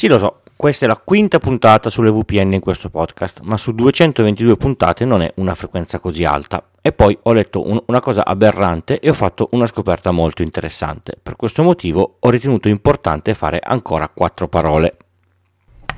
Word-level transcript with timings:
Sì, 0.00 0.08
lo 0.08 0.16
so, 0.16 0.40
questa 0.56 0.86
è 0.86 0.88
la 0.88 0.96
quinta 0.96 1.38
puntata 1.38 1.90
sulle 1.90 2.10
VPN 2.10 2.54
in 2.54 2.60
questo 2.60 2.88
podcast, 2.88 3.40
ma 3.42 3.58
su 3.58 3.72
222 3.72 4.56
puntate 4.56 5.04
non 5.04 5.20
è 5.20 5.30
una 5.34 5.54
frequenza 5.54 5.98
così 5.98 6.24
alta. 6.24 6.70
E 6.80 6.92
poi 6.92 7.18
ho 7.24 7.34
letto 7.34 7.68
un, 7.68 7.78
una 7.84 8.00
cosa 8.00 8.24
aberrante 8.24 8.98
e 8.98 9.10
ho 9.10 9.12
fatto 9.12 9.48
una 9.50 9.66
scoperta 9.66 10.10
molto 10.10 10.40
interessante. 10.40 11.18
Per 11.22 11.36
questo 11.36 11.62
motivo 11.62 12.16
ho 12.18 12.30
ritenuto 12.30 12.68
importante 12.68 13.34
fare 13.34 13.60
ancora 13.62 14.08
quattro 14.08 14.48
parole. 14.48 14.96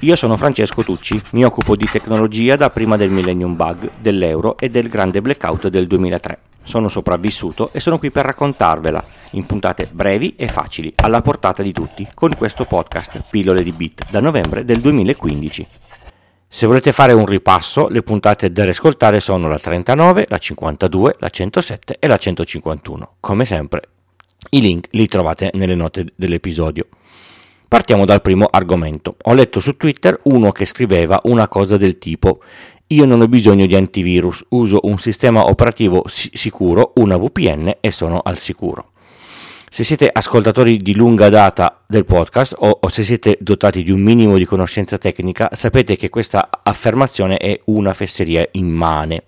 Io 0.01 0.17
sono 0.17 0.37
Francesco 0.37 0.83
Tucci, 0.83 1.23
mi 1.35 1.45
occupo 1.45 1.77
di 1.77 1.89
tecnologia 1.89 2.57
da 2.57 2.71
prima 2.71 2.97
del 2.97 3.11
Millennium 3.11 3.55
Bug, 3.55 3.89
dell'euro 4.01 4.57
e 4.59 4.69
del 4.69 4.89
grande 4.89 5.23
blackout 5.23 5.69
del 5.69 5.87
2003. 5.87 6.39
Sono 6.63 6.89
sopravvissuto 6.89 7.71
e 7.73 7.81
sono 7.81 7.99
qui 7.99 8.11
per 8.11 8.25
raccontarvela 8.25 9.05
in 9.33 9.47
puntate 9.47 9.89
brevi 9.91 10.35
e 10.37 10.49
facili, 10.49 10.93
alla 10.97 11.21
portata 11.21 11.63
di 11.63 11.73
tutti, 11.73 12.07
con 12.15 12.35
questo 12.37 12.65
podcast 12.65 13.23
Pillole 13.29 13.63
di 13.63 13.73
Bit 13.73 14.11
da 14.11 14.21
novembre 14.21 14.65
del 14.65 14.81
2015. 14.81 15.67
Se 16.47 16.67
volete 16.67 16.93
fare 16.93 17.15
un 17.15 17.25
ripasso, 17.25 17.89
le 17.89 18.03
puntate 18.03 18.53
da 18.53 18.65
riscoltare 18.65 19.21
sono 19.21 19.49
la 19.49 19.59
39, 19.59 20.27
la 20.29 20.37
52, 20.37 21.17
la 21.19 21.31
107 21.31 21.97
e 21.99 22.07
la 22.07 22.19
151. 22.19 23.15
Come 23.21 23.47
sempre, 23.47 23.83
i 24.51 24.61
link 24.61 24.89
li 24.91 25.07
trovate 25.07 25.51
nelle 25.55 25.75
note 25.75 26.13
dell'episodio. 26.15 26.89
Partiamo 27.67 28.05
dal 28.05 28.21
primo 28.21 28.49
argomento. 28.51 29.17
Ho 29.23 29.33
letto 29.33 29.61
su 29.61 29.79
Twitter 29.79 30.21
uno 30.25 30.53
che 30.53 30.67
scriveva 30.67 31.21
una 31.25 31.49
cosa 31.49 31.79
del 31.79 31.97
tipo 31.97 32.43
io 32.93 33.07
non 33.07 33.21
ho 33.23 33.29
bisogno 33.29 33.67
di 33.67 33.75
antivirus, 33.75 34.45
uso 34.51 34.81
un 34.83 34.99
sistema 34.99 35.47
operativo 35.47 36.05
sicuro, 36.07 36.93
una 36.97 37.17
VPN 37.17 37.77
e 37.81 37.91
sono 37.91 38.21
al 38.23 38.37
sicuro. 38.37 38.91
Se 39.71 39.85
siete 39.85 40.11
ascoltatori 40.13 40.77
di 40.77 40.95
lunga 40.95 41.31
data 41.31 41.83
del 41.87 42.05
podcast 42.05 42.55
o, 42.59 42.79
o, 42.83 42.89
se 42.91 43.03
siete 43.03 43.39
dotati 43.41 43.83
di 43.83 43.91
un 43.91 44.01
minimo 44.01 44.37
di 44.37 44.45
conoscenza 44.45 44.99
tecnica, 44.99 45.49
sapete 45.53 45.97
che 45.97 46.11
questa 46.11 46.51
affermazione 46.63 47.39
è 47.39 47.59
una 47.67 47.95
fesseria 47.95 48.47
immane. 48.53 49.23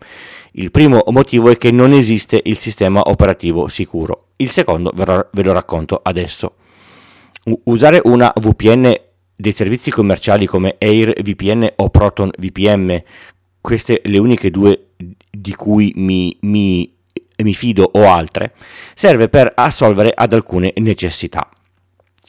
Il 0.52 0.70
primo 0.70 1.02
motivo 1.06 1.48
è 1.48 1.56
che 1.56 1.70
non 1.70 1.92
esiste 1.92 2.38
il 2.44 2.58
sistema 2.58 3.00
operativo 3.06 3.68
sicuro. 3.68 4.32
Il 4.36 4.50
secondo 4.50 4.92
ve 4.94 5.42
lo 5.42 5.52
racconto 5.52 6.00
adesso. 6.02 6.56
Usare 7.64 8.02
una 8.04 8.30
VPN 8.38 8.94
dei 9.36 9.52
servizi 9.52 9.90
commerciali 9.90 10.46
come 10.46 10.76
AirVPN 10.78 11.72
o 11.76 11.88
ProtonVPN 11.90 13.02
queste 13.64 14.02
le 14.04 14.18
uniche 14.18 14.50
due 14.50 14.88
di 15.30 15.54
cui 15.54 15.90
mi, 15.96 16.36
mi, 16.42 16.94
mi 17.38 17.54
fido 17.54 17.88
o 17.94 18.10
altre, 18.10 18.52
serve 18.92 19.30
per 19.30 19.50
assolvere 19.54 20.12
ad 20.14 20.34
alcune 20.34 20.74
necessità. 20.76 21.48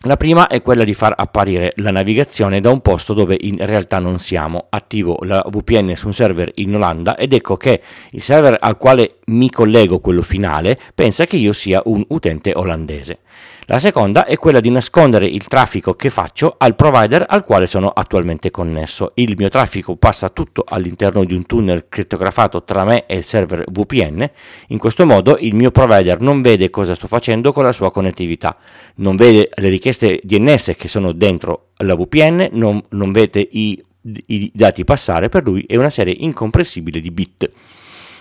La 0.03 0.15
prima 0.15 0.47
è 0.47 0.61
quella 0.61 0.85
di 0.85 0.93
far 0.93 1.13
apparire 1.17 1.73
la 1.77 1.91
navigazione 1.91 2.61
da 2.61 2.69
un 2.69 2.79
posto 2.79 3.13
dove 3.13 3.35
in 3.37 3.57
realtà 3.59 3.99
non 3.99 4.19
siamo. 4.19 4.67
Attivo 4.69 5.17
la 5.23 5.45
VPN 5.45 5.95
su 5.97 6.07
un 6.07 6.13
server 6.13 6.49
in 6.55 6.73
Olanda 6.73 7.17
ed 7.17 7.33
ecco 7.33 7.57
che 7.57 7.81
il 8.11 8.21
server 8.21 8.55
al 8.57 8.77
quale 8.77 9.17
mi 9.25 9.49
collego, 9.49 9.99
quello 9.99 10.21
finale, 10.21 10.79
pensa 10.95 11.25
che 11.25 11.35
io 11.35 11.51
sia 11.51 11.81
un 11.83 12.01
utente 12.07 12.53
olandese. 12.55 13.19
La 13.67 13.79
seconda 13.79 14.25
è 14.25 14.37
quella 14.37 14.59
di 14.59 14.69
nascondere 14.69 15.25
il 15.25 15.47
traffico 15.47 15.95
che 15.95 16.11
faccio 16.11 16.53
al 16.59 16.75
provider 16.75 17.25
al 17.27 17.43
quale 17.43 17.65
sono 17.65 17.89
attualmente 17.89 18.51
connesso. 18.51 19.13
Il 19.15 19.33
mio 19.37 19.49
traffico 19.49 19.95
passa 19.95 20.29
tutto 20.29 20.63
all'interno 20.67 21.23
di 21.23 21.33
un 21.33 21.47
tunnel 21.47 21.87
crittografato 21.89 22.63
tra 22.63 22.85
me 22.85 23.07
e 23.07 23.15
il 23.17 23.23
server 23.23 23.63
VPN. 23.67 24.29
In 24.67 24.77
questo 24.77 25.07
modo 25.07 25.37
il 25.39 25.55
mio 25.55 25.71
provider 25.71 26.21
non 26.21 26.43
vede 26.43 26.69
cosa 26.69 26.93
sto 26.93 27.07
facendo 27.07 27.51
con 27.51 27.63
la 27.63 27.71
sua 27.71 27.91
connettività, 27.91 28.55
non 28.97 29.15
vede 29.15 29.49
le 29.55 29.69
richieste 29.69 30.19
DNS 30.21 30.73
che 30.77 30.87
sono 30.87 31.11
dentro 31.11 31.69
la 31.77 31.95
VPN, 31.95 32.49
non, 32.51 32.79
non 32.89 33.11
vede 33.11 33.47
i, 33.51 33.83
i 34.27 34.51
dati 34.53 34.83
passare, 34.83 35.29
per 35.29 35.41
lui 35.41 35.63
è 35.67 35.75
una 35.75 35.89
serie 35.89 36.13
incomprensibile 36.15 36.99
di 36.99 37.09
bit. 37.09 37.51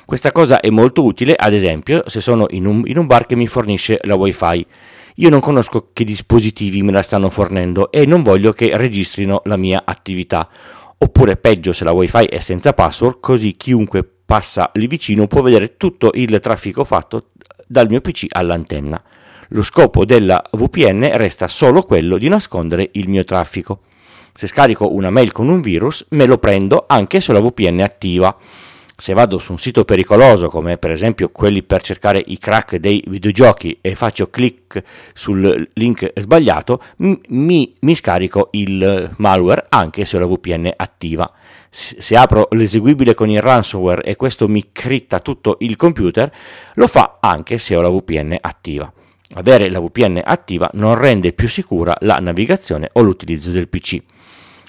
Questa 0.07 0.33
cosa 0.33 0.61
è 0.61 0.71
molto 0.71 1.05
utile, 1.05 1.35
ad 1.35 1.53
esempio, 1.53 2.03
se 2.07 2.23
sono 2.23 2.47
in 2.51 2.65
un, 2.65 2.83
in 2.87 2.97
un 2.97 3.07
bar 3.07 3.27
che 3.27 3.37
mi 3.37 3.47
fornisce 3.47 3.99
la 4.05 4.15
WiFi. 4.15 4.67
Io 5.19 5.29
non 5.29 5.39
conosco 5.39 5.91
che 5.93 6.03
dispositivi 6.03 6.83
me 6.83 6.91
la 6.91 7.01
stanno 7.01 7.31
fornendo 7.31 7.93
e 7.93 8.05
non 8.05 8.25
voglio 8.25 8.53
che 8.53 8.77
registrino 8.77 9.43
la 9.45 9.57
mia 9.57 9.85
attività. 9.85 10.49
Oppure 10.99 11.37
peggio 11.37 11.73
se 11.73 11.85
la 11.85 11.93
wifi 11.93 12.25
è 12.25 12.41
senza 12.41 12.73
password, 12.73 13.21
così 13.21 13.57
chiunque 13.57 14.03
passa 14.03 14.73
lì 14.75 14.89
vicino 14.89 15.29
può 15.29 15.41
vedere 15.41 15.77
tutto 15.77 16.11
il 16.15 16.41
traffico 16.41 16.83
fatto 16.83 17.31
dal 17.65 17.89
mio 17.89 18.01
PC 18.01 18.27
all'antenna. 18.31 19.01
Lo 19.51 19.63
scopo 19.63 20.05
della 20.05 20.43
VPN 20.51 21.17
resta 21.17 21.47
solo 21.47 21.83
quello 21.83 22.19
di 22.19 22.27
nascondere 22.27 22.91
il 22.95 23.09
mio 23.09 23.23
traffico. 23.23 23.83
Se 24.33 24.49
scarico 24.49 24.93
una 24.93 25.11
mail 25.11 25.31
con 25.31 25.49
un 25.49 25.61
virus, 25.61 26.05
me 26.11 26.27
lo 26.27 26.39
prendo 26.39 26.87
anche 26.89 27.21
se 27.21 27.33
la 27.33 27.39
VPN 27.39 27.79
è 27.79 27.83
attiva 27.83 28.37
se 28.97 29.13
vado 29.13 29.39
su 29.39 29.53
un 29.53 29.59
sito 29.59 29.85
pericoloso 29.85 30.49
come 30.49 30.79
per 30.79 30.91
esempio 30.93 31.31
quelli 31.31 31.63
per 31.63 31.83
cercare 31.83 32.23
i 32.25 32.39
crack 32.39 32.77
dei 32.77 33.03
videogiochi 33.07 33.79
e 33.81 33.95
faccio 33.95 34.31
clic 34.31 34.83
sul 35.13 35.71
link 35.75 36.13
sbagliato, 36.15 36.81
mi, 36.99 37.75
mi 37.81 37.95
scarico 37.95 38.49
il 38.53 39.11
malware 39.17 39.67
anche 39.69 40.05
se 40.05 40.19
la 40.19 40.27
VPN 40.27 40.73
attiva. 40.77 41.31
Se 41.69 42.17
apro 42.17 42.47
l'eseguibile 42.53 43.15
con 43.15 43.29
il 43.29 43.43
ransomware 43.43 44.03
e 44.03 44.15
questo 44.15 44.47
mi 44.47 44.69
critta 44.71 45.19
tutto 45.19 45.57
il 45.61 45.75
computer, 45.75 46.33
lo 46.75 46.87
fa 46.87 47.19
anche 47.21 47.59
se 47.59 47.75
ho 47.75 47.81
la 47.81 47.91
VPN 47.91 48.37
attiva. 48.41 48.93
Avere 49.35 49.69
la 49.71 49.81
VPN 49.81 50.21
attiva 50.23 50.71
non 50.75 50.95
rende 50.95 51.33
più 51.33 51.49
sicura 51.49 51.97
la 52.01 52.19
navigazione 52.21 52.89
o 52.93 53.01
l'utilizzo 53.01 53.51
del 53.51 53.69
PC. 53.69 54.01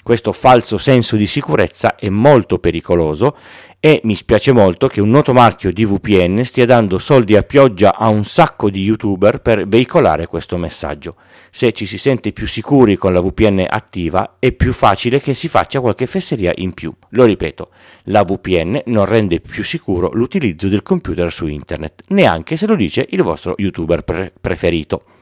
Questo 0.06 0.30
falso 0.30 0.78
senso 0.78 1.16
di 1.16 1.26
sicurezza 1.26 1.96
è 1.96 2.08
molto 2.10 2.60
pericoloso 2.60 3.36
e 3.80 4.00
mi 4.04 4.14
spiace 4.14 4.52
molto 4.52 4.86
che 4.86 5.00
un 5.00 5.10
noto 5.10 5.32
marchio 5.32 5.72
di 5.72 5.84
VPN 5.84 6.44
stia 6.44 6.64
dando 6.64 7.00
soldi 7.00 7.34
a 7.34 7.42
pioggia 7.42 7.96
a 7.96 8.06
un 8.06 8.24
sacco 8.24 8.70
di 8.70 8.84
youtuber 8.84 9.40
per 9.40 9.66
veicolare 9.66 10.28
questo 10.28 10.58
messaggio. 10.58 11.16
Se 11.50 11.72
ci 11.72 11.86
si 11.86 11.98
sente 11.98 12.30
più 12.30 12.46
sicuri 12.46 12.94
con 12.94 13.12
la 13.12 13.20
VPN 13.20 13.66
attiva 13.68 14.36
è 14.38 14.52
più 14.52 14.72
facile 14.72 15.20
che 15.20 15.34
si 15.34 15.48
faccia 15.48 15.80
qualche 15.80 16.06
fesseria 16.06 16.52
in 16.54 16.72
più. 16.72 16.94
Lo 17.08 17.24
ripeto, 17.24 17.70
la 18.04 18.22
VPN 18.22 18.82
non 18.84 19.06
rende 19.06 19.40
più 19.40 19.64
sicuro 19.64 20.10
l'utilizzo 20.12 20.68
del 20.68 20.82
computer 20.82 21.32
su 21.32 21.48
internet, 21.48 22.04
neanche 22.10 22.56
se 22.56 22.68
lo 22.68 22.76
dice 22.76 23.04
il 23.10 23.24
vostro 23.24 23.54
youtuber 23.56 24.02
pre- 24.02 24.32
preferito. 24.40 25.15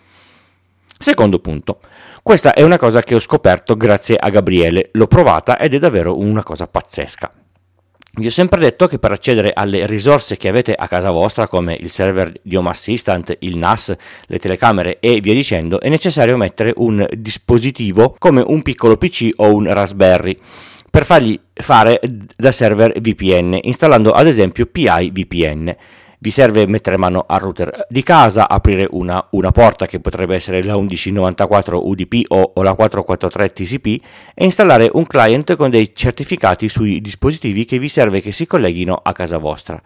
Secondo 1.04 1.38
punto, 1.38 1.80
questa 2.22 2.54
è 2.54 2.62
una 2.62 2.78
cosa 2.78 3.02
che 3.02 3.14
ho 3.14 3.18
scoperto 3.18 3.76
grazie 3.76 4.16
a 4.16 4.30
Gabriele, 4.30 4.88
l'ho 4.92 5.06
provata 5.06 5.58
ed 5.58 5.74
è 5.74 5.78
davvero 5.78 6.18
una 6.18 6.42
cosa 6.42 6.66
pazzesca. 6.66 7.30
Vi 8.14 8.26
ho 8.26 8.30
sempre 8.30 8.58
detto 8.58 8.86
che 8.86 8.98
per 8.98 9.12
accedere 9.12 9.50
alle 9.52 9.84
risorse 9.84 10.38
che 10.38 10.48
avete 10.48 10.72
a 10.72 10.88
casa 10.88 11.10
vostra, 11.10 11.46
come 11.46 11.76
il 11.78 11.90
server 11.90 12.32
di 12.40 12.56
Home 12.56 12.70
Assistant, 12.70 13.36
il 13.40 13.58
NAS, 13.58 13.94
le 14.28 14.38
telecamere 14.38 14.98
e 14.98 15.20
via 15.20 15.34
dicendo, 15.34 15.78
è 15.78 15.90
necessario 15.90 16.38
mettere 16.38 16.72
un 16.76 17.06
dispositivo 17.12 18.16
come 18.18 18.42
un 18.42 18.62
piccolo 18.62 18.96
PC 18.96 19.32
o 19.36 19.52
un 19.52 19.70
Raspberry 19.70 20.34
per 20.90 21.04
fargli 21.04 21.38
fare 21.52 22.00
da 22.34 22.50
server 22.50 22.98
VPN, 22.98 23.58
installando 23.60 24.12
ad 24.12 24.26
esempio 24.26 24.64
PI 24.64 25.10
VPN 25.12 25.76
vi 26.24 26.30
serve 26.30 26.66
mettere 26.66 26.96
mano 26.96 27.26
al 27.28 27.38
router 27.38 27.84
di 27.86 28.02
casa, 28.02 28.48
aprire 28.48 28.88
una, 28.92 29.26
una 29.32 29.52
porta 29.52 29.84
che 29.84 30.00
potrebbe 30.00 30.34
essere 30.34 30.62
la 30.62 30.74
1194 30.74 31.86
UDP 31.86 32.22
o, 32.28 32.52
o, 32.54 32.62
la 32.62 32.72
443 32.72 33.52
TCP 33.52 34.02
e 34.32 34.44
installare 34.46 34.88
un 34.90 35.06
client 35.06 35.54
con 35.54 35.68
dei 35.68 35.94
certificati 35.94 36.70
sui 36.70 37.02
dispositivi 37.02 37.66
che 37.66 37.78
vi 37.78 37.90
serve 37.90 38.22
che 38.22 38.32
si 38.32 38.46
colleghino 38.46 38.94
a 38.94 39.12
casa 39.12 39.36
vostra. 39.36 39.78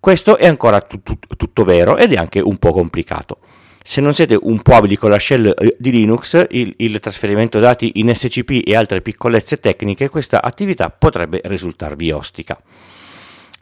Questo 0.00 0.36
è 0.36 0.48
ancora 0.48 0.80
tut, 0.80 1.04
tut, 1.04 1.36
tutto 1.36 1.62
vero 1.62 1.96
ed 1.96 2.12
è 2.12 2.16
anche 2.16 2.40
un 2.40 2.56
po' 2.56 2.72
complicato. 2.72 3.38
Se 3.80 4.00
non 4.00 4.14
siete 4.14 4.36
un 4.42 4.62
po' 4.62 4.74
abili 4.74 4.96
con 4.96 5.10
la 5.10 5.18
shell 5.20 5.54
eh, 5.56 5.76
di 5.78 5.92
Linux, 5.92 6.44
il, 6.50 6.74
il 6.78 6.98
trasferimento 6.98 7.60
dati 7.60 7.92
in 8.00 8.12
SCP 8.12 8.66
e 8.66 8.74
altre 8.74 9.00
piccolezze 9.00 9.58
tecniche, 9.58 10.08
questa 10.08 10.42
attività 10.42 10.90
potrebbe 10.90 11.40
risultarvi 11.44 12.10
ostica. 12.10 12.58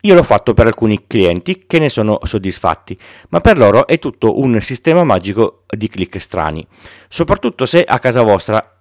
Io 0.04 0.14
l'ho 0.14 0.24
fatto 0.24 0.52
per 0.52 0.66
alcuni 0.66 1.06
clienti 1.06 1.62
che 1.64 1.78
ne 1.78 1.88
sono 1.88 2.18
soddisfatti, 2.22 2.98
ma 3.28 3.40
per 3.40 3.56
loro 3.56 3.86
è 3.86 4.00
tutto 4.00 4.40
un 4.40 4.60
sistema 4.60 5.04
magico 5.04 5.62
di 5.68 5.88
click 5.88 6.20
strani, 6.20 6.66
soprattutto 7.08 7.66
se 7.66 7.84
a 7.84 8.00
casa 8.00 8.22
vostra 8.22 8.80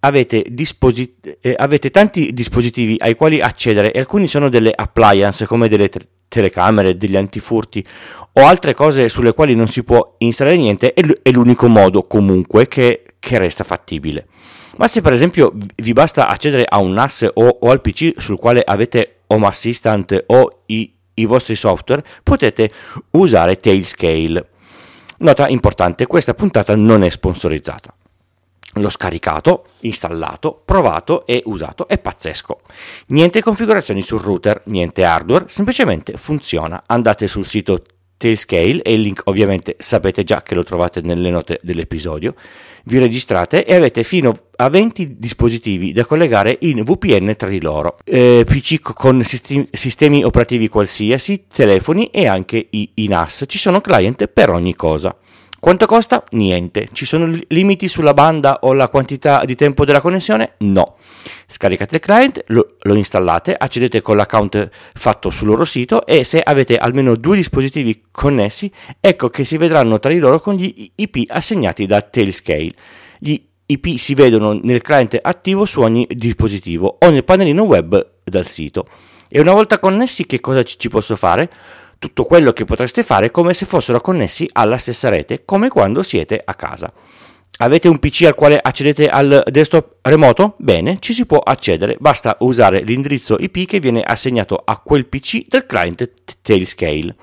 avete, 0.00 0.44
disposi- 0.48 1.14
eh, 1.40 1.54
avete 1.56 1.90
tanti 1.90 2.32
dispositivi 2.32 2.96
ai 2.98 3.14
quali 3.14 3.40
accedere 3.40 3.92
e 3.92 4.00
alcuni 4.00 4.26
sono 4.26 4.48
delle 4.48 4.72
appliance 4.74 5.46
come 5.46 5.68
delle 5.68 5.88
te- 5.88 6.00
telecamere, 6.26 6.96
degli 6.96 7.16
antifurti 7.16 7.84
o 8.32 8.44
altre 8.44 8.74
cose 8.74 9.08
sulle 9.08 9.34
quali 9.34 9.54
non 9.54 9.68
si 9.68 9.84
può 9.84 10.16
installare 10.18 10.56
niente, 10.56 10.92
è, 10.92 11.02
è 11.22 11.30
l'unico 11.30 11.68
modo 11.68 12.04
comunque 12.04 12.66
che, 12.66 13.04
che 13.20 13.38
resta 13.38 13.62
fattibile. 13.62 14.26
Ma 14.76 14.88
se 14.88 15.02
per 15.02 15.12
esempio 15.12 15.52
vi 15.76 15.92
basta 15.92 16.28
accedere 16.28 16.64
a 16.68 16.78
un 16.78 16.92
NAS 16.92 17.28
o, 17.32 17.58
o 17.60 17.70
al 17.70 17.80
PC 17.80 18.14
sul 18.16 18.38
quale 18.38 18.62
avete 18.64 19.17
Home 19.28 19.46
Assistant 19.46 20.24
o 20.26 20.62
i, 20.66 20.92
i 21.14 21.24
vostri 21.24 21.54
software, 21.54 22.04
potete 22.22 22.70
usare 23.12 23.58
Tailscale. 23.58 24.48
Nota 25.18 25.48
importante, 25.48 26.06
questa 26.06 26.34
puntata 26.34 26.76
non 26.76 27.02
è 27.02 27.08
sponsorizzata. 27.08 27.94
L'ho 28.74 28.90
scaricato, 28.90 29.64
installato, 29.80 30.62
provato 30.64 31.26
e 31.26 31.42
usato. 31.46 31.88
È 31.88 31.98
pazzesco. 31.98 32.60
Niente 33.08 33.42
configurazioni 33.42 34.02
sul 34.02 34.20
router, 34.20 34.62
niente 34.66 35.04
hardware, 35.04 35.46
semplicemente 35.48 36.16
funziona. 36.16 36.84
Andate 36.86 37.26
sul 37.26 37.46
sito 37.46 37.82
Tailscale 38.18 38.82
e 38.82 38.92
il 38.92 39.00
link 39.00 39.22
ovviamente 39.24 39.76
sapete 39.78 40.24
già 40.24 40.42
che 40.42 40.54
lo 40.54 40.64
trovate 40.64 41.00
nelle 41.00 41.30
note 41.30 41.60
dell'episodio. 41.62 42.34
Vi 42.84 42.98
registrate 42.98 43.64
e 43.64 43.74
avete 43.74 44.02
fino 44.02 44.34
a 44.56 44.68
20 44.68 45.16
dispositivi 45.18 45.92
da 45.92 46.04
collegare 46.04 46.56
in 46.62 46.82
VPN 46.82 47.34
tra 47.36 47.48
di 47.48 47.60
loro. 47.60 47.96
Eh, 48.04 48.44
PC 48.46 48.80
con 48.80 49.22
sistemi, 49.22 49.68
sistemi 49.70 50.24
operativi 50.24 50.68
qualsiasi, 50.68 51.44
telefoni 51.52 52.06
e 52.06 52.26
anche 52.26 52.66
i, 52.70 52.90
i 52.94 53.08
NAS. 53.08 53.44
Ci 53.46 53.58
sono 53.58 53.80
client 53.80 54.26
per 54.26 54.50
ogni 54.50 54.74
cosa. 54.74 55.16
Quanto 55.60 55.86
costa? 55.86 56.22
Niente. 56.30 56.88
Ci 56.92 57.04
sono 57.04 57.36
limiti 57.48 57.88
sulla 57.88 58.14
banda 58.14 58.60
o 58.62 58.72
la 58.72 58.88
quantità 58.88 59.44
di 59.44 59.56
tempo 59.56 59.84
della 59.84 60.00
connessione? 60.00 60.54
No. 60.58 60.96
Scaricate 61.48 61.96
il 61.96 62.00
client, 62.00 62.44
lo, 62.48 62.76
lo, 62.80 62.94
installate, 62.94 63.54
accedete 63.54 64.00
con 64.00 64.16
l'account 64.16 64.68
fatto 64.94 65.30
sul 65.30 65.48
loro 65.48 65.64
sito 65.64 66.06
e 66.06 66.22
se 66.22 66.40
avete 66.40 66.76
almeno 66.76 67.16
due 67.16 67.36
dispositivi 67.36 68.04
connessi, 68.12 68.70
ecco 69.00 69.30
che 69.30 69.44
si 69.44 69.56
vedranno 69.56 69.98
tra 69.98 70.12
di 70.12 70.20
loro 70.20 70.40
con 70.40 70.54
gli 70.54 70.90
IP 70.94 71.24
assegnati 71.26 71.86
da 71.86 72.02
Tailscale. 72.02 72.72
Gli 73.18 73.40
IP 73.66 73.96
si 73.96 74.14
vedono 74.14 74.52
nel 74.62 74.80
client 74.80 75.18
attivo 75.20 75.64
su 75.64 75.80
ogni 75.80 76.06
dispositivo 76.08 76.98
o 77.00 77.10
nel 77.10 77.24
pannellino 77.24 77.64
web 77.64 78.10
dal 78.22 78.46
sito. 78.46 78.88
E 79.28 79.40
una 79.40 79.52
volta 79.52 79.78
connessi 79.78 80.24
che 80.24 80.40
cosa 80.40 80.62
ci 80.62 80.88
posso 80.88 81.16
fare? 81.16 81.50
Tutto 81.98 82.24
quello 82.24 82.52
che 82.52 82.64
potreste 82.64 83.02
fare 83.02 83.30
come 83.30 83.54
se 83.54 83.66
fossero 83.66 84.00
connessi 84.00 84.48
alla 84.52 84.78
stessa 84.78 85.08
rete, 85.08 85.44
come 85.44 85.68
quando 85.68 86.02
siete 86.02 86.40
a 86.44 86.54
casa. 86.54 86.92
Avete 87.60 87.88
un 87.88 87.98
PC 87.98 88.22
al 88.22 88.36
quale 88.36 88.56
accedete 88.62 89.08
al 89.08 89.42
desktop 89.50 89.96
remoto? 90.02 90.54
Bene, 90.58 90.98
ci 91.00 91.12
si 91.12 91.26
può 91.26 91.38
accedere, 91.38 91.96
basta 91.98 92.36
usare 92.40 92.82
l'indirizzo 92.82 93.36
IP 93.38 93.66
che 93.66 93.80
viene 93.80 94.00
assegnato 94.00 94.62
a 94.64 94.78
quel 94.78 95.06
PC 95.06 95.46
del 95.48 95.66
client 95.66 96.08
Tailscale. 96.40 97.16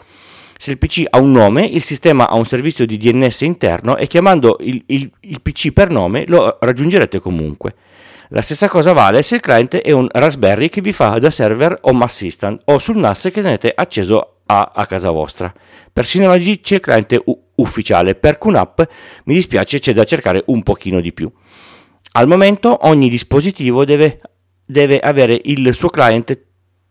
Se 0.58 0.72
il 0.72 0.78
PC 0.78 1.06
ha 1.10 1.20
un 1.20 1.32
nome, 1.32 1.66
il 1.66 1.82
sistema 1.82 2.28
ha 2.28 2.36
un 2.36 2.46
servizio 2.46 2.86
di 2.86 2.98
DNS 2.98 3.42
interno 3.42 3.96
e 3.96 4.08
chiamando 4.08 4.58
il, 4.60 4.84
il, 4.88 5.10
il 5.22 5.42
PC 5.42 5.72
per 5.72 5.90
nome 5.90 6.26
lo 6.28 6.58
raggiungerete 6.60 7.20
comunque. 7.20 7.76
La 8.30 8.42
stessa 8.42 8.68
cosa 8.68 8.92
vale 8.92 9.22
se 9.22 9.36
il 9.36 9.42
client 9.42 9.78
è 9.78 9.92
un 9.92 10.08
Raspberry 10.12 10.68
che 10.68 10.82
vi 10.82 10.92
fa 10.92 11.18
da 11.20 11.30
server 11.30 11.78
Home 11.82 12.04
Assistant 12.04 12.62
o 12.66 12.78
sul 12.78 12.98
NAS 12.98 13.30
che 13.32 13.42
tenete 13.42 13.72
acceso 13.74 14.35
a, 14.48 14.72
a 14.76 14.86
casa 14.86 15.10
vostra. 15.12 15.54
Per 15.92 16.06
Synology 16.06 16.60
c'è 16.60 16.76
il 16.76 16.82
cliente 16.82 17.22
u- 17.24 17.44
ufficiale, 17.56 18.16
per 18.16 18.38
QNAP 18.38 18.88
mi 19.26 19.34
dispiace 19.34 19.80
c'è 19.80 19.94
da 19.94 20.04
cercare 20.04 20.44
un 20.48 20.64
pochino 20.64 21.00
di 21.00 21.14
più. 21.14 21.32
Al 22.14 22.28
momento 22.28 22.88
ogni 22.88 23.10
dispositivo 23.10 23.86
deve, 23.86 24.22
deve 24.66 25.00
avere 25.00 25.40
il 25.46 25.74
suo 25.74 25.90
client 25.90 26.38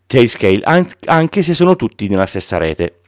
Tailscale, 0.06 0.60
anche 1.06 1.42
se 1.42 1.54
sono 1.54 1.76
tutti 1.76 2.08
nella 2.08 2.26
stessa 2.26 2.58
rete. 2.58 3.00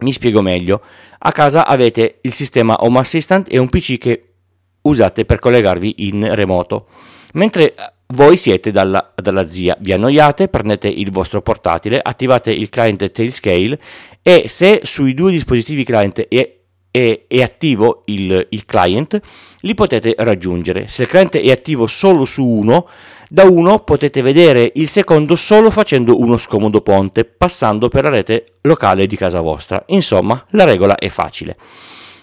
Mi 0.00 0.12
spiego 0.12 0.40
meglio. 0.40 0.80
A 1.18 1.32
casa 1.32 1.66
avete 1.66 2.18
il 2.22 2.32
sistema 2.32 2.76
Home 2.84 3.00
Assistant 3.00 3.48
e 3.50 3.58
un 3.58 3.68
PC 3.68 3.98
che 3.98 4.34
usate 4.82 5.24
per 5.24 5.40
collegarvi 5.40 6.06
in 6.06 6.34
remoto. 6.34 6.86
Mentre 7.32 7.74
voi 8.14 8.38
siete 8.38 8.70
dalla, 8.70 9.12
dalla, 9.14 9.46
zia, 9.48 9.76
vi 9.80 9.92
annoiate, 9.92 10.48
prendete 10.48 10.88
il 10.88 11.10
vostro 11.10 11.42
portatile, 11.42 12.00
attivate 12.02 12.50
il 12.50 12.70
client 12.70 13.10
Tailscale 13.10 13.78
e 14.22 14.44
se 14.48 14.80
sui 14.84 15.12
due 15.12 15.30
dispositivi 15.30 15.84
client 15.84 16.26
è, 16.26 16.56
è, 16.90 17.24
è 17.28 17.42
attivo 17.42 18.04
il, 18.06 18.46
il, 18.48 18.64
client, 18.64 19.20
li 19.60 19.74
potete 19.74 20.14
raggiungere. 20.18 20.88
Se 20.88 21.02
il 21.02 21.08
client 21.08 21.36
è 21.36 21.50
attivo 21.50 21.86
solo 21.86 22.24
su 22.24 22.46
uno, 22.46 22.88
da 23.28 23.44
uno 23.44 23.80
potete 23.80 24.22
vedere 24.22 24.72
il 24.76 24.88
secondo 24.88 25.36
solo 25.36 25.70
facendo 25.70 26.18
uno 26.18 26.38
scomodo 26.38 26.80
ponte, 26.80 27.26
passando 27.26 27.88
per 27.88 28.04
la 28.04 28.10
rete 28.10 28.52
locale 28.62 29.06
di 29.06 29.16
casa 29.16 29.42
vostra. 29.42 29.82
Insomma, 29.88 30.42
la 30.52 30.64
regola 30.64 30.96
è 30.96 31.10
facile. 31.10 31.56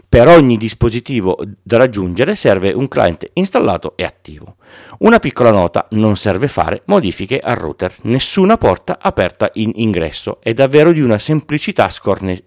Per 0.07 0.27
ogni 0.27 0.57
dispositivo 0.57 1.37
da 1.61 1.77
raggiungere 1.77 2.35
serve 2.35 2.71
un 2.71 2.87
client 2.87 3.29
installato 3.33 3.93
e 3.97 4.03
attivo. 4.03 4.55
Una 4.99 5.19
piccola 5.19 5.51
nota, 5.51 5.87
non 5.91 6.15
serve 6.15 6.47
fare 6.47 6.83
modifiche 6.85 7.37
al 7.37 7.55
router, 7.55 7.93
nessuna 8.03 8.57
porta 8.57 8.97
aperta 9.01 9.49
in 9.55 9.71
ingresso, 9.75 10.39
è 10.41 10.53
davvero 10.53 10.91
di 10.91 11.01
una 11.01 11.17
semplicità 11.17 11.89
scorne- 11.89 12.43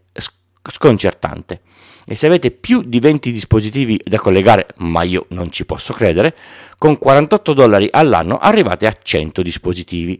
sconcertante. 0.62 1.60
E 2.06 2.14
se 2.14 2.26
avete 2.26 2.50
più 2.50 2.82
di 2.82 3.00
20 3.00 3.30
dispositivi 3.30 4.00
da 4.02 4.18
collegare, 4.18 4.68
ma 4.76 5.02
io 5.02 5.26
non 5.30 5.50
ci 5.50 5.66
posso 5.66 5.92
credere, 5.92 6.34
con 6.78 6.96
48 6.96 7.52
dollari 7.52 7.88
all'anno 7.90 8.38
arrivate 8.38 8.86
a 8.86 8.96
100 9.00 9.42
dispositivi. 9.42 10.18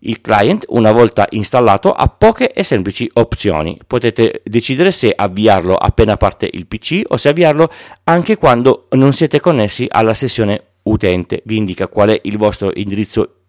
Il 0.00 0.20
client, 0.20 0.64
una 0.68 0.92
volta 0.92 1.26
installato, 1.30 1.92
ha 1.92 2.08
poche 2.08 2.52
e 2.52 2.62
semplici 2.62 3.10
opzioni. 3.14 3.78
Potete 3.86 4.42
decidere 4.44 4.92
se 4.92 5.12
avviarlo 5.14 5.76
appena 5.76 6.16
parte 6.16 6.48
il 6.50 6.66
PC 6.66 7.02
o 7.08 7.16
se 7.16 7.28
avviarlo 7.28 7.70
anche 8.04 8.36
quando 8.36 8.86
non 8.92 9.12
siete 9.12 9.40
connessi 9.40 9.86
alla 9.88 10.14
sessione 10.14 10.60
utente. 10.84 11.42
Vi 11.44 11.56
indica 11.56 11.88
qual 11.88 12.10
è 12.10 12.20
il 12.22 12.38
vostro 12.38 12.70
indirizzo 12.74 13.42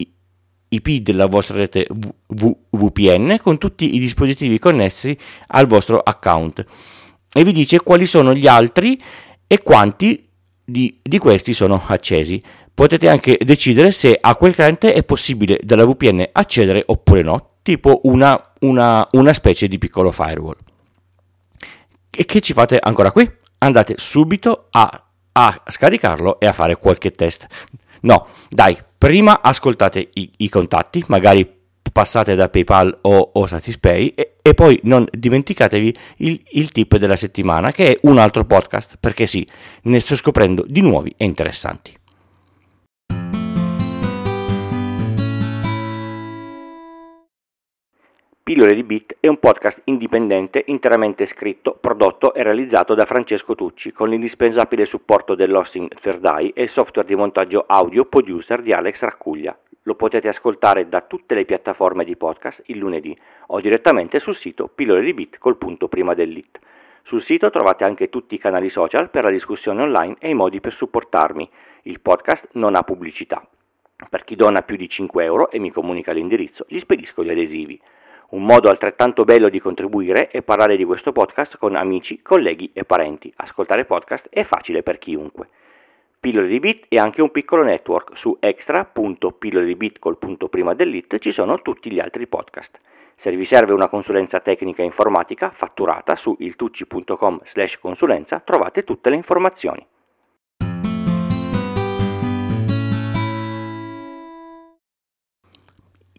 IP 0.73 1.01
della 1.01 1.25
vostra 1.25 1.57
rete 1.57 1.85
VPN 2.27 3.39
con 3.41 3.57
tutti 3.57 3.95
i 3.95 3.99
dispositivi 3.99 4.57
connessi 4.57 5.17
al 5.47 5.67
vostro 5.67 5.99
account 5.99 6.65
e 7.33 7.43
vi 7.43 7.51
dice 7.51 7.81
quali 7.81 8.05
sono 8.05 8.33
gli 8.33 8.47
altri 8.47 8.99
e 9.47 9.61
quanti 9.61 10.23
di, 10.63 10.99
di 11.01 11.17
questi 11.17 11.53
sono 11.53 11.83
accesi. 11.87 12.41
Potete 12.73 13.09
anche 13.09 13.37
decidere 13.41 13.91
se 13.91 14.17
a 14.19 14.35
quel 14.35 14.55
cliente 14.55 14.93
è 14.93 15.03
possibile 15.03 15.59
dalla 15.61 15.85
VPN 15.85 16.29
accedere 16.31 16.83
oppure 16.85 17.21
no, 17.21 17.49
tipo 17.61 18.01
una, 18.03 18.39
una, 18.61 19.07
una 19.11 19.33
specie 19.33 19.67
di 19.67 19.77
piccolo 19.77 20.11
firewall. 20.11 20.55
E 22.09 22.25
che 22.25 22.41
ci 22.41 22.53
fate 22.53 22.79
ancora 22.79 23.11
qui? 23.11 23.29
Andate 23.59 23.95
subito 23.97 24.67
a, 24.71 25.05
a 25.33 25.63
scaricarlo 25.67 26.39
e 26.39 26.47
a 26.47 26.53
fare 26.53 26.77
qualche 26.77 27.11
test. 27.11 27.47
No, 28.01 28.27
dai, 28.49 28.77
prima 28.97 29.41
ascoltate 29.41 30.09
i, 30.13 30.31
i 30.37 30.49
contatti, 30.49 31.03
magari 31.07 31.59
passate 31.91 32.35
da 32.35 32.49
PayPal 32.49 32.99
o, 33.01 33.31
o 33.33 33.45
Satispay 33.45 34.07
e, 34.15 34.35
e, 34.41 34.53
poi 34.53 34.79
non 34.83 35.05
dimenticatevi 35.11 35.97
il, 36.17 36.41
il, 36.51 36.71
tip 36.71 36.97
della 36.97 37.15
settimana 37.15 37.71
che 37.71 37.91
è 37.91 37.99
un 38.03 38.17
altro 38.17 38.45
podcast 38.45 38.97
perché 38.99 39.27
sì, 39.27 39.47
ne 39.83 39.99
sto 39.99 40.15
scoprendo 40.15 40.63
di 40.67 40.81
nuovi 40.81 41.13
e 41.17 41.25
interessanti. 41.25 41.99
Pillole 48.51 48.75
di 48.75 48.83
Bit 48.83 49.15
è 49.21 49.27
un 49.27 49.37
podcast 49.37 49.81
indipendente 49.85 50.63
interamente 50.67 51.25
scritto, 51.25 51.77
prodotto 51.79 52.33
e 52.33 52.43
realizzato 52.43 52.93
da 52.95 53.05
Francesco 53.05 53.55
Tucci 53.55 53.93
con 53.93 54.09
l'indispensabile 54.09 54.83
supporto 54.83 55.35
dell'hosting 55.35 55.87
Third 56.01 56.25
Eye 56.25 56.51
e 56.53 56.63
il 56.63 56.69
software 56.69 57.07
di 57.07 57.15
montaggio 57.15 57.63
audio 57.65 58.03
producer 58.03 58.61
di 58.61 58.73
Alex 58.73 59.03
Raccuglia. 59.03 59.57
Lo 59.83 59.95
potete 59.95 60.27
ascoltare 60.27 60.87
da 60.87 61.01
tutte 61.01 61.33
le 61.33 61.43
piattaforme 61.43 62.03
di 62.03 62.15
podcast 62.15 62.61
il 62.67 62.77
lunedì 62.77 63.17
o 63.47 63.59
direttamente 63.59 64.19
sul 64.19 64.35
sito 64.35 64.67
Pillole 64.67 65.01
di 65.01 65.13
Bit 65.13 65.39
col 65.39 65.57
punto 65.57 65.87
prima 65.87 66.13
dell'it. 66.13 66.59
Sul 67.01 67.21
sito 67.21 67.49
trovate 67.49 67.83
anche 67.83 68.09
tutti 68.09 68.35
i 68.35 68.37
canali 68.37 68.69
social 68.69 69.09
per 69.09 69.23
la 69.23 69.31
discussione 69.31 69.81
online 69.81 70.17
e 70.19 70.29
i 70.29 70.35
modi 70.35 70.61
per 70.61 70.73
supportarmi. 70.73 71.49
Il 71.83 71.99
podcast 71.99 72.49
non 72.53 72.75
ha 72.75 72.83
pubblicità. 72.83 73.43
Per 74.07 74.23
chi 74.23 74.35
dona 74.35 74.61
più 74.61 74.75
di 74.75 74.87
5 74.87 75.23
euro 75.23 75.49
e 75.49 75.57
mi 75.57 75.71
comunica 75.71 76.11
l'indirizzo, 76.11 76.65
gli 76.67 76.77
spedisco 76.77 77.23
gli 77.23 77.31
adesivi. 77.31 77.81
Un 78.29 78.43
modo 78.43 78.69
altrettanto 78.69 79.23
bello 79.23 79.49
di 79.49 79.59
contribuire 79.59 80.29
è 80.29 80.43
parlare 80.43 80.77
di 80.77 80.85
questo 80.85 81.11
podcast 81.11 81.57
con 81.57 81.75
amici, 81.75 82.21
colleghi 82.21 82.69
e 82.71 82.83
parenti. 82.83 83.33
Ascoltare 83.37 83.85
podcast 83.85 84.27
è 84.29 84.43
facile 84.43 84.83
per 84.83 84.99
chiunque. 84.99 85.49
Pillole 86.21 86.49
di 86.49 86.59
Bit 86.59 86.85
è 86.87 86.97
anche 86.97 87.23
un 87.23 87.31
piccolo 87.31 87.63
network. 87.63 88.15
Su 88.15 88.37
extra.pillole 88.39 89.65
di 89.65 89.75
Bit 89.75 89.97
col 89.97 90.19
punto 90.19 90.49
prima 90.49 90.75
dell'it 90.75 91.17
ci 91.17 91.31
sono 91.31 91.63
tutti 91.63 91.91
gli 91.91 91.99
altri 91.99 92.27
podcast. 92.27 92.79
Se 93.15 93.35
vi 93.35 93.43
serve 93.43 93.73
una 93.73 93.87
consulenza 93.87 94.39
tecnica 94.39 94.83
informatica 94.83 95.49
fatturata 95.49 96.15
su 96.15 96.35
iltucci.com 96.37 97.39
slash 97.43 97.79
consulenza 97.79 98.39
trovate 98.39 98.83
tutte 98.83 99.09
le 99.09 99.15
informazioni. 99.15 99.83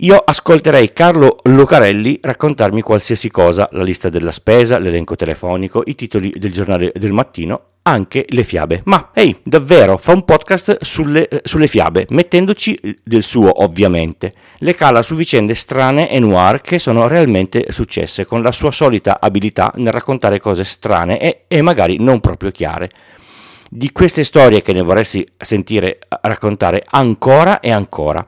Io 0.02 0.16
ascolterei 0.16 0.92
Carlo 0.92 1.36
Lucarelli 1.44 2.18
raccontarmi 2.20 2.82
qualsiasi 2.82 3.30
cosa, 3.30 3.68
la 3.70 3.84
lista 3.84 4.08
della 4.08 4.32
spesa, 4.32 4.78
l'elenco 4.78 5.14
telefonico, 5.14 5.84
i 5.86 5.94
titoli 5.94 6.34
del 6.36 6.50
giornale 6.50 6.90
del 6.92 7.12
mattino, 7.12 7.66
anche 7.82 8.24
le 8.30 8.42
fiabe. 8.42 8.80
Ma 8.86 9.10
ehi, 9.14 9.38
davvero, 9.44 9.96
fa 9.98 10.10
un 10.10 10.24
podcast 10.24 10.78
sulle, 10.82 11.28
eh, 11.28 11.40
sulle 11.44 11.68
fiabe, 11.68 12.06
mettendoci 12.08 12.76
del 13.04 13.22
suo 13.22 13.62
ovviamente. 13.62 14.32
Le 14.58 14.74
cala 14.74 15.02
su 15.02 15.14
vicende 15.14 15.54
strane 15.54 16.10
e 16.10 16.18
noir 16.18 16.60
che 16.62 16.80
sono 16.80 17.06
realmente 17.06 17.66
successe, 17.70 18.26
con 18.26 18.42
la 18.42 18.50
sua 18.50 18.72
solita 18.72 19.20
abilità 19.20 19.70
nel 19.76 19.92
raccontare 19.92 20.40
cose 20.40 20.64
strane 20.64 21.20
e, 21.20 21.44
e 21.46 21.62
magari 21.62 21.98
non 22.00 22.18
proprio 22.18 22.50
chiare. 22.50 22.90
di 23.74 23.90
queste 23.92 24.24
storie 24.24 24.62
che 24.62 24.72
ne 24.72 24.82
vorresti 24.82 25.26
sentire 25.38 26.00
raccontare 26.22 26.82
ancora 26.90 27.60
e 27.60 27.70
ancora. 27.70 28.26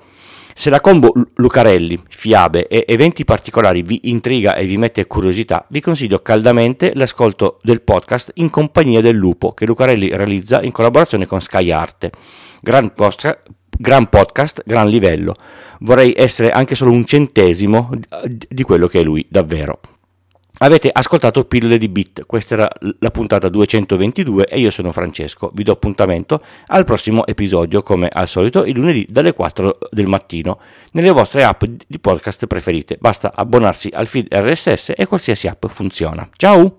Se 0.57 0.71
la 0.71 0.81
combo 0.81 1.13
Lucarelli, 1.35 2.01
fiabe 2.09 2.69
e 2.69 2.85
eventi 2.87 3.25
particolari 3.25 3.83
vi 3.83 4.03
intriga 4.05 4.55
e 4.55 4.65
vi 4.67 4.77
mette 4.77 5.05
curiosità, 5.09 5.67
vi 5.69 5.81
consiglio 5.81 6.21
caldamente 6.21 6.93
l'ascolto 6.95 7.59
del 7.61 7.83
podcast 7.83 8.31
In 8.35 8.51
compagnia 8.51 9.01
del 9.01 9.17
lupo 9.17 9.53
che 9.53 9.67
Lucarelli 9.67 10.15
realizza 10.15 10.63
in 10.63 10.71
collaborazione 10.71 11.27
con 11.27 11.41
Sky 11.41 11.73
Arte. 11.73 12.13
Gran, 12.61 12.95
post- 12.95 13.43
gran 13.77 14.09
podcast, 14.09 14.63
gran 14.65 14.89
livello. 14.89 15.35
Vorrei 15.81 16.15
essere 16.17 16.53
anche 16.53 16.77
solo 16.77 16.93
un 16.93 17.05
centesimo 17.05 17.91
di 18.29 18.63
quello 18.63 18.87
che 18.87 19.01
è 19.01 19.03
lui 19.03 19.27
davvero. 19.29 19.81
Avete 20.59 20.89
ascoltato 20.93 21.45
Pillole 21.47 21.79
di 21.79 21.89
Bit, 21.89 22.27
questa 22.27 22.55
era 22.55 22.71
la 23.01 23.11
puntata 23.11 23.49
222 23.49 24.47
e 24.47 24.61
io 24.61 24.71
sono 24.71 24.93
Francesco. 24.93 25.51
Vi 25.53 25.65
do 25.65 25.73
appuntamento 25.73 26.41
al 26.69 26.85
prossimo 26.85 27.27
episodio, 27.27 27.83
come 27.83 28.09
al 28.11 28.29
solito, 28.29 28.65
il 28.65 28.79
lunedì 28.79 29.05
dalle 29.11 29.33
4 29.33 29.79
del 29.91 30.07
mattino, 30.07 30.61
nelle 30.93 31.11
vostre 31.11 31.43
app 31.43 31.65
di 31.65 31.99
podcast 31.99 32.47
preferite. 32.47 32.97
Basta 33.01 33.33
abbonarsi 33.35 33.91
al 33.93 34.07
feed 34.07 34.29
RSS 34.31 34.93
e 34.97 35.07
qualsiasi 35.07 35.49
app 35.49 35.67
funziona. 35.67 36.29
Ciao! 36.37 36.77